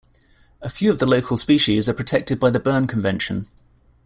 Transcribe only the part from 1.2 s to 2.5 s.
species are protected by